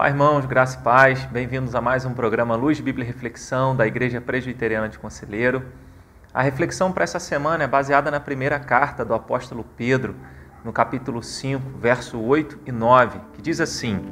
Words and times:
Olá, 0.00 0.08
irmãos, 0.08 0.46
graça 0.46 0.78
e 0.78 0.82
paz. 0.82 1.26
Bem-vindos 1.26 1.74
a 1.74 1.80
mais 1.82 2.06
um 2.06 2.14
programa 2.14 2.56
Luz, 2.56 2.80
Bíblia 2.80 3.04
e 3.04 3.06
Reflexão 3.06 3.76
da 3.76 3.86
Igreja 3.86 4.18
Presbiteriana 4.18 4.88
de 4.88 4.98
Conselheiro. 4.98 5.62
A 6.32 6.40
reflexão 6.40 6.90
para 6.90 7.04
essa 7.04 7.18
semana 7.18 7.64
é 7.64 7.66
baseada 7.66 8.10
na 8.10 8.18
primeira 8.18 8.58
carta 8.58 9.04
do 9.04 9.12
apóstolo 9.12 9.62
Pedro, 9.76 10.16
no 10.64 10.72
capítulo 10.72 11.22
5, 11.22 11.76
verso 11.78 12.18
8 12.18 12.60
e 12.64 12.72
9, 12.72 13.20
que 13.34 13.42
diz 13.42 13.60
assim: 13.60 14.10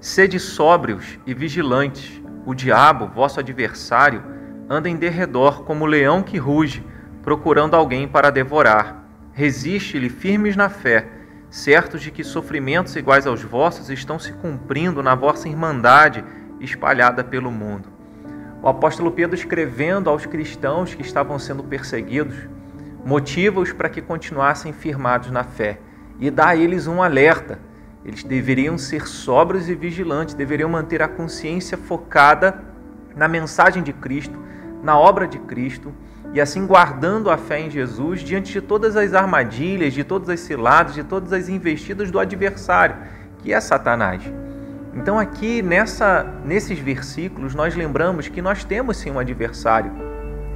Sede 0.00 0.40
sóbrios 0.40 1.18
e 1.26 1.34
vigilantes. 1.34 2.22
O 2.46 2.54
diabo, 2.54 3.08
vosso 3.08 3.40
adversário, 3.40 4.22
anda 4.70 4.88
em 4.88 4.96
derredor 4.96 5.64
como 5.64 5.84
leão 5.84 6.22
que 6.22 6.38
ruge, 6.38 6.82
procurando 7.22 7.76
alguém 7.76 8.08
para 8.08 8.30
devorar. 8.30 9.04
Resiste-lhe 9.34 10.08
firmes 10.08 10.56
na 10.56 10.70
fé 10.70 11.19
certos 11.50 12.00
de 12.00 12.10
que 12.10 12.22
sofrimentos 12.22 12.94
iguais 12.94 13.26
aos 13.26 13.42
vossos 13.42 13.90
estão 13.90 14.18
se 14.18 14.32
cumprindo 14.32 15.02
na 15.02 15.14
vossa 15.14 15.48
irmandade 15.48 16.24
espalhada 16.60 17.24
pelo 17.24 17.50
mundo. 17.50 17.88
O 18.62 18.68
apóstolo 18.68 19.10
Pedro, 19.10 19.34
escrevendo 19.34 20.08
aos 20.08 20.26
cristãos 20.26 20.94
que 20.94 21.02
estavam 21.02 21.38
sendo 21.38 21.64
perseguidos, 21.64 22.36
motiva-os 23.04 23.72
para 23.72 23.88
que 23.88 24.00
continuassem 24.00 24.72
firmados 24.72 25.30
na 25.30 25.42
fé 25.42 25.80
e 26.20 26.30
dá 26.30 26.50
a 26.50 26.56
eles 26.56 26.86
um 26.86 27.02
alerta. 27.02 27.58
Eles 28.04 28.22
deveriam 28.22 28.78
ser 28.78 29.06
sóbrios 29.06 29.68
e 29.68 29.74
vigilantes, 29.74 30.34
deveriam 30.34 30.68
manter 30.68 31.02
a 31.02 31.08
consciência 31.08 31.76
focada 31.76 32.62
na 33.16 33.26
mensagem 33.26 33.82
de 33.82 33.92
Cristo, 33.92 34.38
na 34.82 34.98
obra 34.98 35.26
de 35.26 35.38
Cristo 35.38 35.92
e 36.32 36.40
assim 36.40 36.66
guardando 36.66 37.30
a 37.30 37.36
fé 37.36 37.60
em 37.60 37.70
Jesus 37.70 38.20
diante 38.20 38.52
de 38.52 38.60
todas 38.60 38.96
as 38.96 39.14
armadilhas, 39.14 39.92
de 39.92 40.04
todas 40.04 40.28
as 40.28 40.40
ciladas, 40.40 40.94
de 40.94 41.02
todas 41.02 41.32
as 41.32 41.48
investidas 41.48 42.10
do 42.10 42.18
adversário, 42.18 42.96
que 43.38 43.52
é 43.52 43.60
Satanás. 43.60 44.22
Então 44.94 45.18
aqui 45.18 45.62
nessa 45.62 46.26
nesses 46.44 46.78
versículos 46.78 47.54
nós 47.54 47.74
lembramos 47.76 48.28
que 48.28 48.42
nós 48.42 48.64
temos 48.64 48.96
sim 48.96 49.10
um 49.10 49.18
adversário 49.18 49.92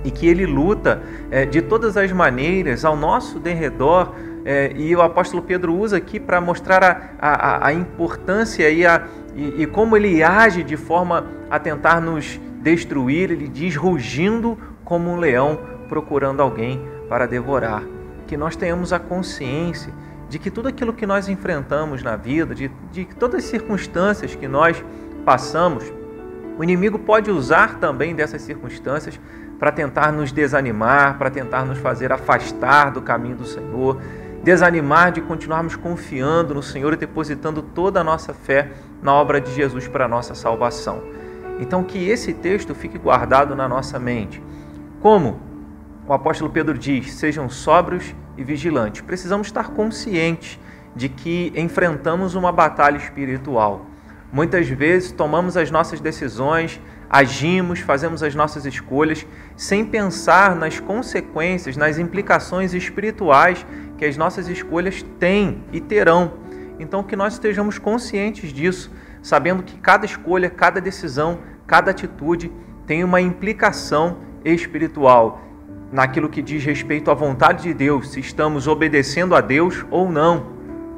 e 0.04 0.10
que 0.10 0.26
ele 0.26 0.44
luta 0.44 1.02
é, 1.30 1.46
de 1.46 1.62
todas 1.62 1.96
as 1.96 2.12
maneiras 2.12 2.84
ao 2.84 2.96
nosso 2.96 3.38
derredor 3.38 4.12
é, 4.44 4.72
e 4.76 4.94
o 4.94 5.00
apóstolo 5.00 5.42
Pedro 5.42 5.74
usa 5.74 5.96
aqui 5.96 6.20
para 6.20 6.40
mostrar 6.40 7.16
a, 7.18 7.28
a, 7.28 7.68
a 7.68 7.72
importância 7.72 8.68
e, 8.68 8.84
a, 8.84 9.06
e, 9.34 9.62
e 9.62 9.66
como 9.66 9.96
ele 9.96 10.22
age 10.22 10.62
de 10.62 10.76
forma 10.76 11.26
a 11.50 11.58
tentar 11.58 12.00
nos 12.00 12.38
destruir, 12.60 13.30
ele 13.30 13.48
diz 13.48 13.76
rugindo 13.76 14.58
como 14.84 15.10
um 15.10 15.16
leão 15.16 15.58
procurando 15.88 16.40
alguém 16.40 16.80
para 17.08 17.26
devorar. 17.26 17.82
Que 18.26 18.36
nós 18.36 18.56
tenhamos 18.56 18.92
a 18.92 18.98
consciência 18.98 19.92
de 20.28 20.38
que 20.38 20.50
tudo 20.50 20.68
aquilo 20.68 20.92
que 20.92 21.06
nós 21.06 21.28
enfrentamos 21.28 22.02
na 22.02 22.16
vida, 22.16 22.54
de, 22.54 22.70
de 22.90 23.04
todas 23.04 23.44
as 23.44 23.50
circunstâncias 23.50 24.34
que 24.34 24.48
nós 24.48 24.82
passamos, 25.24 25.84
o 26.58 26.62
inimigo 26.62 26.98
pode 26.98 27.30
usar 27.30 27.78
também 27.78 28.14
dessas 28.14 28.42
circunstâncias 28.42 29.18
para 29.58 29.72
tentar 29.72 30.12
nos 30.12 30.32
desanimar, 30.32 31.18
para 31.18 31.30
tentar 31.30 31.64
nos 31.64 31.78
fazer 31.78 32.12
afastar 32.12 32.90
do 32.90 33.02
caminho 33.02 33.36
do 33.36 33.46
Senhor, 33.46 34.00
desanimar 34.42 35.10
de 35.10 35.20
continuarmos 35.20 35.74
confiando 35.74 36.54
no 36.54 36.62
Senhor 36.62 36.92
e 36.92 36.96
depositando 36.96 37.62
toda 37.62 38.00
a 38.00 38.04
nossa 38.04 38.34
fé 38.34 38.70
na 39.02 39.12
obra 39.12 39.40
de 39.40 39.52
Jesus 39.52 39.88
para 39.88 40.04
a 40.04 40.08
nossa 40.08 40.34
salvação. 40.34 41.02
Então, 41.58 41.84
que 41.84 42.08
esse 42.08 42.34
texto 42.34 42.74
fique 42.74 42.98
guardado 42.98 43.54
na 43.54 43.68
nossa 43.68 43.98
mente. 43.98 44.42
Como 45.04 45.38
o 46.08 46.14
apóstolo 46.14 46.50
Pedro 46.50 46.78
diz: 46.78 47.12
sejam 47.12 47.46
sóbrios 47.50 48.14
e 48.38 48.42
vigilantes. 48.42 49.02
Precisamos 49.02 49.48
estar 49.48 49.68
conscientes 49.68 50.58
de 50.96 51.10
que 51.10 51.52
enfrentamos 51.54 52.34
uma 52.34 52.50
batalha 52.50 52.96
espiritual. 52.96 53.84
Muitas 54.32 54.66
vezes 54.66 55.12
tomamos 55.12 55.58
as 55.58 55.70
nossas 55.70 56.00
decisões, 56.00 56.80
agimos, 57.10 57.80
fazemos 57.80 58.22
as 58.22 58.34
nossas 58.34 58.64
escolhas 58.64 59.26
sem 59.54 59.84
pensar 59.84 60.56
nas 60.56 60.80
consequências, 60.80 61.76
nas 61.76 61.98
implicações 61.98 62.72
espirituais 62.72 63.66
que 63.98 64.06
as 64.06 64.16
nossas 64.16 64.48
escolhas 64.48 65.02
têm 65.20 65.64
e 65.70 65.82
terão. 65.82 66.32
Então, 66.80 67.02
que 67.02 67.14
nós 67.14 67.34
estejamos 67.34 67.78
conscientes 67.78 68.50
disso, 68.54 68.90
sabendo 69.20 69.62
que 69.62 69.76
cada 69.76 70.06
escolha, 70.06 70.48
cada 70.48 70.80
decisão, 70.80 71.40
cada 71.66 71.90
atitude 71.90 72.50
tem 72.86 73.04
uma 73.04 73.20
implicação 73.20 74.32
espiritual, 74.44 75.40
naquilo 75.90 76.28
que 76.28 76.42
diz 76.42 76.64
respeito 76.64 77.10
à 77.10 77.14
vontade 77.14 77.62
de 77.62 77.74
Deus, 77.74 78.10
se 78.10 78.20
estamos 78.20 78.66
obedecendo 78.66 79.34
a 79.34 79.40
Deus 79.40 79.84
ou 79.90 80.10
não. 80.10 80.54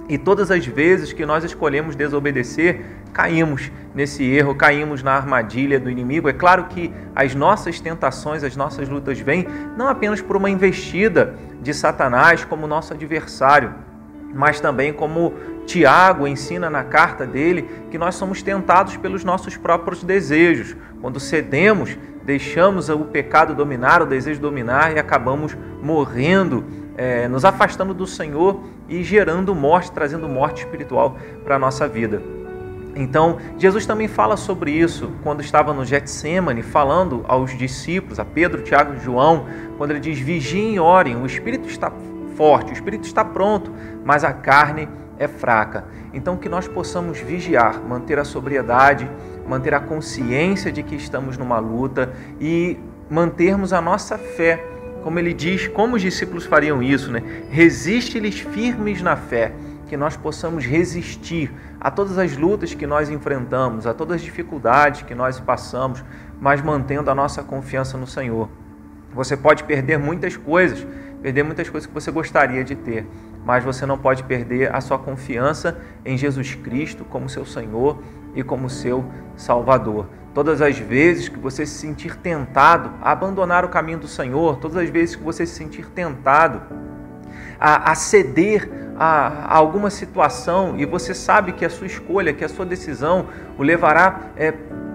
E 0.09 0.17
todas 0.17 0.51
as 0.51 0.65
vezes 0.65 1.13
que 1.13 1.27
nós 1.27 1.43
escolhemos 1.43 1.97
desobedecer, 1.97 2.85
caímos 3.13 3.73
nesse 3.95 4.25
erro, 4.25 4.55
caímos 4.55 5.03
na 5.03 5.13
armadilha 5.13 5.81
do 5.81 5.91
inimigo. 5.91 6.29
É 6.29 6.33
claro 6.33 6.67
que 6.67 6.93
as 7.15 7.35
nossas 7.35 7.81
tentações, 7.81 8.45
as 8.45 8.55
nossas 8.55 8.89
lutas 8.89 9.19
vêm 9.19 9.47
não 9.77 9.89
apenas 9.89 10.21
por 10.21 10.37
uma 10.37 10.49
investida 10.49 11.35
de 11.61 11.75
Satanás 11.75 12.45
como 12.45 12.67
nosso 12.67 12.93
adversário, 12.95 13.75
mas 14.33 14.61
também 14.61 14.93
como 14.93 15.35
Tiago 15.67 16.27
ensina 16.27 16.71
na 16.71 16.85
carta 16.85 17.27
dele 17.27 17.69
que 17.91 17.99
nós 17.99 18.15
somos 18.15 18.43
tentados 18.43 18.97
pelos 18.97 19.25
nossos 19.25 19.57
próprios 19.57 20.05
desejos. 20.05 20.77
Quando 21.01 21.19
cedemos, 21.19 21.99
deixamos 22.27 22.89
o 22.89 22.99
pecado 23.05 23.55
dominar, 23.55 24.03
o 24.03 24.07
desejo 24.07 24.41
dominar 24.41 24.95
e 24.95 24.99
acabamos 24.99 25.57
morrendo, 25.81 26.65
é, 26.97 27.29
nos 27.29 27.45
afastando 27.45 27.95
do 27.95 28.07
Senhor 28.07 28.61
e 28.89 29.05
gerando 29.05 29.55
morte, 29.55 29.93
trazendo 29.93 30.29
morte 30.29 30.65
espiritual 30.65 31.17
para 31.45 31.55
a 31.55 31.59
nossa 31.59 31.87
vida. 31.87 32.21
Então, 32.97 33.39
Jesus 33.59 33.87
também 33.87 34.09
fala 34.09 34.37
sobre 34.37 34.73
isso 34.73 35.13
quando 35.23 35.41
estava 35.41 35.73
no 35.73 35.85
Getsemane, 35.85 36.63
falando 36.63 37.25
aos 37.29 37.57
discípulos, 37.57 38.19
a 38.19 38.25
Pedro, 38.25 38.63
Tiago 38.63 38.95
e 38.95 38.99
João, 38.99 39.47
quando 39.79 39.93
ele 39.93 40.01
diz: 40.01 40.19
Vigiem 40.19 40.75
e 40.75 40.81
orem, 40.81 41.15
o 41.15 41.27
espírito 41.27 41.69
está 41.69 41.93
forte, 42.35 42.73
o 42.73 42.73
espírito 42.73 43.05
está 43.05 43.25
pronto, 43.25 43.71
mas 44.05 44.25
a 44.25 44.33
carne 44.33 44.89
é 45.19 45.29
fraca. 45.29 45.85
Então, 46.13 46.37
que 46.37 46.49
nós 46.49 46.67
possamos 46.67 47.19
vigiar, 47.19 47.81
manter 47.83 48.19
a 48.19 48.25
sobriedade, 48.25 49.09
manter 49.49 49.75
a 49.75 49.81
consciência 49.81 50.73
de 50.73 50.83
que 50.83 50.95
estamos 50.95 51.37
numa 51.39 51.59
luta 51.59 52.13
e 52.41 52.79
mantermos 53.09 53.73
a 53.73 53.81
nossa 53.81 54.19
fé. 54.19 54.65
Como 55.03 55.19
ele 55.19 55.33
diz, 55.33 55.69
como 55.69 55.97
os 55.97 56.03
discípulos 56.03 56.45
fariam 56.45 56.83
isso, 56.83 57.13
né? 57.13 57.23
Resiste-lhes 57.51 58.41
firmes 58.41 59.01
na 59.01 59.17
fé, 59.17 59.53
que 59.87 59.97
nós 59.97 60.17
possamos 60.17 60.65
resistir 60.65 61.53
a 61.81 61.91
todas 61.91 62.19
as 62.19 62.37
lutas 62.37 62.75
que 62.75 62.87
nós 62.87 63.09
enfrentamos, 63.09 63.87
a 63.87 63.95
todas 63.95 64.17
as 64.17 64.23
dificuldades 64.23 65.03
que 65.03 65.15
nós 65.15 65.39
passamos, 65.39 66.05
mas 66.41 66.61
mantendo 66.61 67.11
a 67.11 67.15
nossa 67.15 67.43
confiança 67.43 67.97
no 67.97 68.07
Senhor. 68.07 68.49
Você 69.15 69.37
pode 69.37 69.63
perder 69.65 69.99
muitas 69.99 70.37
coisas, 70.37 70.85
perder 71.23 71.45
muitas 71.45 71.69
coisas 71.71 71.87
que 71.87 71.95
você 71.95 72.11
gostaria 72.11 72.65
de 72.65 72.75
ter, 72.75 73.07
mas 73.45 73.63
você 73.63 73.87
não 73.87 73.97
pode 73.97 74.25
perder 74.25 74.75
a 74.75 74.81
sua 74.81 74.99
confiança 74.99 75.79
em 76.05 76.19
Jesus 76.19 76.57
Cristo 76.57 77.05
como 77.05 77.29
seu 77.29 77.47
Senhor 77.47 78.03
e 78.37 78.45
como 78.45 78.71
seu 78.71 79.05
Salvador. 79.35 80.07
Todas 80.33 80.61
as 80.61 80.79
vezes 80.79 81.29
que 81.29 81.39
você 81.39 81.65
se 81.65 81.79
sentir 81.79 82.15
tentado 82.17 82.91
a 83.01 83.11
abandonar 83.11 83.65
o 83.65 83.71
caminho 83.71 83.99
do 83.99 84.07
Senhor, 84.07 84.59
todas 84.59 84.77
as 84.77 84.91
vezes 84.91 85.17
que 85.17 85.23
você 85.25 85.47
se 85.47 85.55
sentir 85.55 85.87
tentado 85.89 86.61
a, 87.59 87.91
a 87.91 87.95
ceder 87.95 88.71
a, 88.99 89.29
a, 89.29 89.57
alguma 89.57 89.89
situação 89.89 90.75
e 90.77 90.85
você 90.85 91.15
sabe 91.15 91.53
que 91.53 91.65
a 91.65 91.71
sua 91.71 91.87
escolha, 91.87 92.35
que 92.35 92.45
a 92.45 92.49
sua 92.49 92.67
decisão 92.67 93.27
o 93.59 93.63
levará 93.63 94.21
é, 94.37 94.53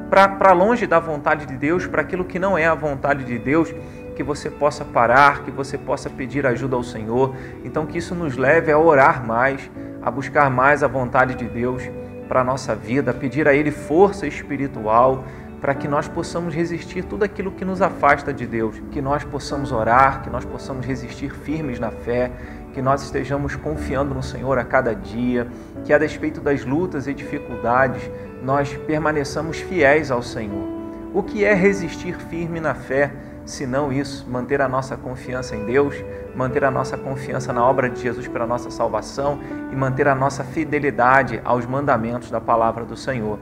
para 0.09 0.52
longe 0.52 0.85
da 0.85 1.00
vontade 1.00 1.46
de 1.47 1.58
Deus, 1.58 1.88
para 1.88 2.02
aquilo 2.02 2.25
que 2.25 2.38
não 2.38 2.56
é 2.56 2.68
a 2.68 2.75
vontade 2.75 3.23
de 3.23 3.40
Deus, 3.40 3.73
que 4.16 4.22
você 4.22 4.49
possa 4.49 4.84
parar, 4.85 5.44
que 5.44 5.49
você 5.49 5.78
possa 5.78 6.09
pedir 6.09 6.46
ajuda 6.46 6.76
ao 6.76 6.84
Senhor. 6.84 7.34
Então, 7.64 7.85
que 7.85 7.97
isso 7.97 8.14
nos 8.14 8.35
leve 8.35 8.72
a 8.72 8.78
orar 8.78 9.26
mais, 9.26 9.72
a 10.02 10.11
buscar 10.11 10.52
mais 10.52 10.84
a 10.84 10.87
vontade 10.87 11.34
de 11.35 11.46
Deus 11.46 11.82
para 12.31 12.39
a 12.39 12.43
nossa 12.45 12.73
vida, 12.73 13.13
pedir 13.13 13.45
a 13.45 13.53
Ele 13.53 13.72
força 13.72 14.25
espiritual 14.25 15.25
para 15.59 15.75
que 15.75 15.85
nós 15.85 16.07
possamos 16.07 16.55
resistir 16.55 17.03
tudo 17.03 17.25
aquilo 17.25 17.51
que 17.51 17.66
nos 17.66 17.81
afasta 17.81 18.33
de 18.33 18.47
Deus, 18.47 18.81
que 18.89 19.01
nós 19.01 19.22
possamos 19.25 19.73
orar, 19.73 20.22
que 20.23 20.29
nós 20.29 20.45
possamos 20.45 20.85
resistir 20.85 21.29
firmes 21.29 21.78
na 21.78 21.91
fé, 21.91 22.31
que 22.73 22.81
nós 22.81 23.03
estejamos 23.03 23.57
confiando 23.57 24.16
no 24.16 24.23
Senhor 24.23 24.57
a 24.57 24.63
cada 24.63 24.95
dia, 24.95 25.45
que 25.83 25.91
a 25.91 25.97
despeito 25.97 26.39
das 26.39 26.63
lutas 26.63 27.05
e 27.05 27.13
dificuldades, 27.13 28.09
nós 28.41 28.77
permaneçamos 28.87 29.57
fiéis 29.57 30.09
ao 30.09 30.23
Senhor. 30.23 30.69
O 31.13 31.22
que 31.22 31.43
é 31.43 31.53
resistir 31.53 32.16
firme 32.16 32.61
na 32.61 32.73
fé? 32.73 33.11
Senão 33.46 33.91
isso, 33.91 34.28
manter 34.29 34.61
a 34.61 34.67
nossa 34.67 34.96
confiança 34.96 35.55
em 35.55 35.66
Deus, 35.66 35.96
manter 36.35 36.64
a 36.64 36.72
nossa 36.72 36.97
confiança 36.97 37.52
na 37.52 37.66
obra 37.66 37.90
de 37.90 38.02
Jesus 38.02 38.28
para 38.28 38.43
a 38.43 38.47
nossa 38.47 38.70
salvação 38.72 39.40
e 39.72 39.76
manter 39.76 40.08
a 40.08 40.16
nossa 40.16 40.43
fidelidade 40.43 41.41
aos 41.43 41.66
mandamentos 41.66 42.32
da 42.32 42.40
palavra 42.40 42.85
do 42.85 42.96
Senhor. 42.96 43.40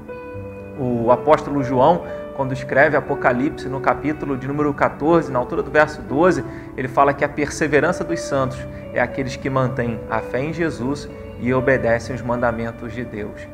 O 0.79 1.11
apóstolo 1.11 1.63
João, 1.63 2.05
quando 2.35 2.53
escreve 2.53 2.95
Apocalipse 2.95 3.67
no 3.67 3.81
capítulo 3.81 4.37
de 4.37 4.47
número 4.47 4.73
14, 4.73 5.31
na 5.31 5.39
altura 5.39 5.61
do 5.61 5.69
verso 5.69 6.01
12, 6.01 6.43
ele 6.77 6.87
fala 6.87 7.13
que 7.13 7.25
a 7.25 7.29
perseverança 7.29 8.03
dos 8.03 8.21
santos 8.21 8.57
é 8.93 9.01
aqueles 9.01 9.35
que 9.35 9.49
mantêm 9.49 9.99
a 10.09 10.19
fé 10.19 10.39
em 10.39 10.53
Jesus 10.53 11.09
e 11.39 11.53
obedecem 11.53 12.15
os 12.15 12.21
mandamentos 12.21 12.93
de 12.93 13.03
Deus. 13.03 13.47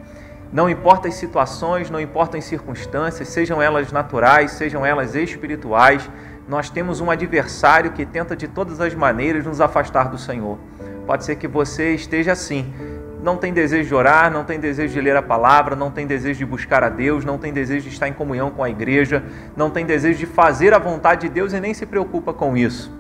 Não 0.54 0.70
importa 0.70 1.08
as 1.08 1.16
situações, 1.16 1.90
não 1.90 2.00
importam 2.00 2.38
as 2.38 2.46
circunstâncias, 2.46 3.28
sejam 3.28 3.62
elas 3.62 3.92
naturais, 3.92 4.52
sejam 4.52 4.86
elas 4.86 5.16
espirituais, 5.16 6.10
nós 6.48 6.70
temos 6.70 7.02
um 7.02 7.10
adversário 7.10 7.92
que 7.92 8.06
tenta 8.06 8.36
de 8.36 8.48
todas 8.48 8.80
as 8.80 8.94
maneiras 8.94 9.46
nos 9.46 9.60
afastar 9.60 10.10
do 10.10 10.18
Senhor. 10.18 10.58
Pode 11.06 11.26
ser 11.26 11.36
que 11.36 11.48
você 11.48 11.94
esteja 11.94 12.34
assim, 12.34 12.74
não 13.22 13.38
tem 13.38 13.52
desejo 13.52 13.88
de 13.88 13.96
orar, 13.96 14.32
não 14.32 14.44
tem 14.44 14.60
desejo 14.60 14.94
de 14.94 15.02
ler 15.02 15.16
a 15.16 15.22
palavra, 15.22 15.76
não 15.76 15.90
tem 15.90 16.06
desejo 16.06 16.40
de 16.40 16.46
buscar 16.46 16.84
a 16.84 16.90
Deus, 16.90 17.26
não 17.26 17.40
tem 17.40 17.52
desejo 17.52 17.88
de 17.88 17.94
estar 17.94 18.08
em 18.08 18.14
comunhão 18.14 18.52
com 18.52 18.64
a 18.64 18.70
igreja, 18.70 19.24
não 19.56 19.70
tem 19.70 19.86
desejo 19.86 20.20
de 20.20 20.26
fazer 20.28 20.74
a 20.74 20.80
vontade 20.80 21.22
de 21.22 21.30
Deus 21.30 21.54
e 21.54 21.60
nem 21.60 21.74
se 21.74 21.86
preocupa 21.86 22.32
com 22.32 22.56
isso. 22.56 22.92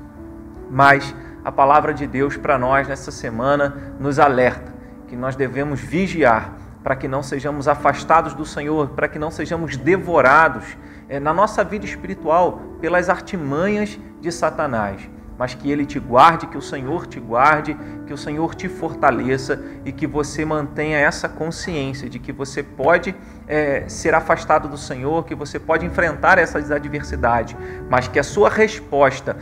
Mas 0.69 1.15
a 1.43 1.51
palavra 1.51 1.93
de 1.93 2.07
Deus 2.07 2.35
para 2.37 2.57
nós 2.57 2.87
nessa 2.87 3.11
semana 3.11 3.95
nos 3.99 4.17
alerta 4.17 4.73
que 5.07 5.15
nós 5.15 5.35
devemos 5.35 5.79
vigiar 5.79 6.64
para 6.85 6.95
que 6.95 7.07
não 7.07 7.23
sejamos 7.23 7.67
afastados 7.67 8.35
do 8.35 8.45
Senhor, 8.45 8.89
para 8.89 9.07
que 9.07 9.17
não 9.17 9.31
sejamos 9.31 9.75
devorados 9.75 10.77
é, 11.09 11.19
na 11.19 11.33
nossa 11.33 11.63
vida 11.63 11.83
espiritual 11.83 12.61
pelas 12.79 13.09
artimanhas 13.09 13.97
de 14.21 14.31
Satanás 14.31 15.09
mas 15.37 15.53
que 15.53 15.69
Ele 15.69 15.85
te 15.85 15.99
guarde, 15.99 16.47
que 16.47 16.57
o 16.57 16.61
Senhor 16.61 17.07
te 17.07 17.19
guarde, 17.19 17.75
que 18.05 18.13
o 18.13 18.17
Senhor 18.17 18.55
te 18.55 18.69
fortaleça 18.69 19.61
e 19.83 19.91
que 19.91 20.07
você 20.07 20.45
mantenha 20.45 20.97
essa 20.97 21.27
consciência 21.27 22.09
de 22.09 22.19
que 22.19 22.31
você 22.31 22.63
pode 22.63 23.15
é, 23.47 23.87
ser 23.87 24.13
afastado 24.13 24.67
do 24.67 24.77
Senhor, 24.77 25.25
que 25.25 25.35
você 25.35 25.59
pode 25.59 25.85
enfrentar 25.85 26.37
essas 26.37 26.71
adversidades, 26.71 27.55
mas 27.89 28.07
que 28.07 28.19
a 28.19 28.23
sua 28.23 28.49
resposta, 28.49 29.35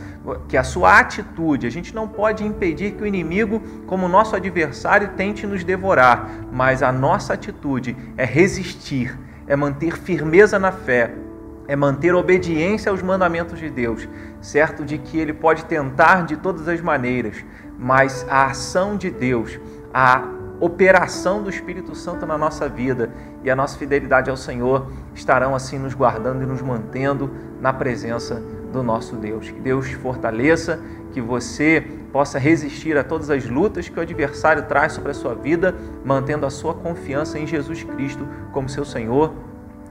que 0.48 0.56
a 0.56 0.64
sua 0.64 0.98
atitude, 0.98 1.66
a 1.66 1.70
gente 1.70 1.94
não 1.94 2.08
pode 2.08 2.44
impedir 2.44 2.92
que 2.92 3.02
o 3.02 3.06
inimigo, 3.06 3.60
como 3.86 4.08
nosso 4.08 4.36
adversário, 4.36 5.10
tente 5.16 5.46
nos 5.46 5.64
devorar, 5.64 6.28
mas 6.52 6.82
a 6.82 6.92
nossa 6.92 7.34
atitude 7.34 7.96
é 8.16 8.24
resistir, 8.24 9.18
é 9.46 9.54
manter 9.54 9.96
firmeza 9.96 10.58
na 10.58 10.72
fé, 10.72 11.23
é 11.66 11.74
manter 11.74 12.14
obediência 12.14 12.90
aos 12.90 13.02
mandamentos 13.02 13.58
de 13.58 13.70
Deus, 13.70 14.08
certo 14.40 14.84
de 14.84 14.98
que 14.98 15.18
ele 15.18 15.32
pode 15.32 15.64
tentar 15.64 16.26
de 16.26 16.36
todas 16.36 16.68
as 16.68 16.80
maneiras, 16.80 17.44
mas 17.78 18.26
a 18.28 18.46
ação 18.46 18.96
de 18.96 19.10
Deus, 19.10 19.58
a 19.92 20.22
operação 20.60 21.42
do 21.42 21.50
Espírito 21.50 21.94
Santo 21.94 22.26
na 22.26 22.38
nossa 22.38 22.68
vida 22.68 23.10
e 23.42 23.50
a 23.50 23.56
nossa 23.56 23.76
fidelidade 23.76 24.30
ao 24.30 24.36
Senhor 24.36 24.90
estarão 25.14 25.54
assim 25.54 25.78
nos 25.78 25.94
guardando 25.94 26.42
e 26.42 26.46
nos 26.46 26.62
mantendo 26.62 27.30
na 27.60 27.72
presença 27.72 28.42
do 28.72 28.82
nosso 28.82 29.16
Deus. 29.16 29.50
Que 29.50 29.60
Deus 29.60 29.88
te 29.88 29.96
fortaleça, 29.96 30.80
que 31.12 31.20
você 31.20 31.80
possa 32.12 32.38
resistir 32.38 32.96
a 32.96 33.04
todas 33.04 33.30
as 33.30 33.48
lutas 33.48 33.88
que 33.88 33.98
o 33.98 34.02
adversário 34.02 34.64
traz 34.64 34.92
sobre 34.92 35.10
a 35.10 35.14
sua 35.14 35.34
vida, 35.34 35.74
mantendo 36.04 36.46
a 36.46 36.50
sua 36.50 36.74
confiança 36.74 37.38
em 37.38 37.46
Jesus 37.46 37.82
Cristo 37.82 38.26
como 38.52 38.68
seu 38.68 38.84
Senhor 38.84 39.34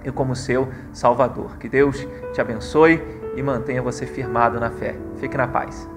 e 0.03 0.11
como 0.11 0.35
seu 0.35 0.67
Salvador. 0.91 1.57
Que 1.57 1.69
Deus 1.69 2.07
te 2.33 2.41
abençoe 2.41 3.01
e 3.35 3.41
mantenha 3.41 3.81
você 3.81 4.05
firmado 4.05 4.59
na 4.59 4.69
fé. 4.69 4.95
Fique 5.17 5.37
na 5.37 5.47
paz. 5.47 5.92